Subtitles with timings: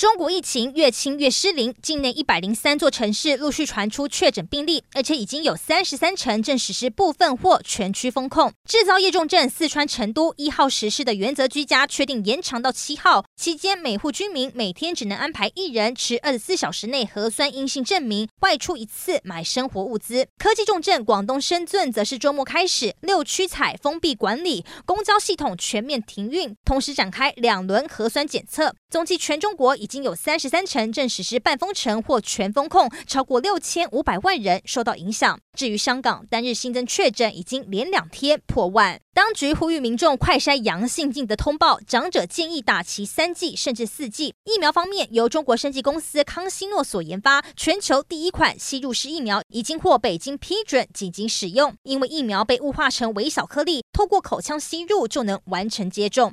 [0.00, 8.50] 中国疫情越清越失灵，境内一百零三座城市陆续传出确诊病例，而且已经有三十三城正实施部分或全区封控。
[8.66, 20.26] 制造业重镇四川成都一号实施的原则居家确定延长到七号，期间每户居民每天只能安排一人持二十四小时内核酸阴性证明，外出一次买生活物资。
[20.38, 28.74] 科技重镇广东深圳则是周末开始六区采封闭管理，公交系统全面停运，同时展开两轮核酸检测。
[28.88, 35.38] 总计全中国已经有三十三城正实施半封城或全封控，超过六千五百万人受到影响。
[35.54, 39.00] 至于香港，单日新增确诊已经连两天破万。
[39.12, 44.32] 当局呼吁民众快筛阳性进得通报，长者建议打齐三剂甚至四剂。
[44.44, 56.28] 疫苗方面，由中国生技公司康希诺所研发，全球第一款吸入式疫苗已经获北京批准紧急使用，因为疫苗被雾化成微小颗粒，透过口腔吸入就能完成接种。